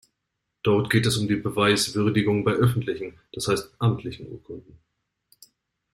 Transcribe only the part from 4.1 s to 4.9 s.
Urkunden.